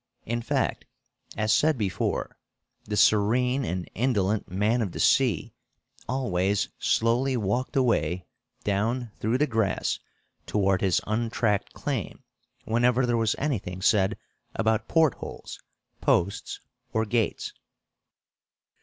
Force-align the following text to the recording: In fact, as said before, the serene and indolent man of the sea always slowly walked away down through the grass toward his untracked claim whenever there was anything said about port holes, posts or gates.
In 0.25 0.41
fact, 0.41 0.85
as 1.37 1.53
said 1.53 1.77
before, 1.77 2.35
the 2.85 2.97
serene 2.97 3.63
and 3.63 3.87
indolent 3.93 4.49
man 4.49 4.81
of 4.81 4.93
the 4.93 4.99
sea 4.99 5.53
always 6.09 6.69
slowly 6.79 7.37
walked 7.37 7.75
away 7.75 8.25
down 8.63 9.11
through 9.19 9.37
the 9.37 9.45
grass 9.45 9.99
toward 10.47 10.81
his 10.81 11.01
untracked 11.05 11.73
claim 11.73 12.23
whenever 12.65 13.05
there 13.05 13.15
was 13.15 13.35
anything 13.37 13.79
said 13.79 14.17
about 14.55 14.87
port 14.87 15.13
holes, 15.13 15.61
posts 16.01 16.59
or 16.91 17.05
gates. 17.05 17.53